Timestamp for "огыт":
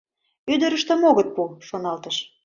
1.09-1.27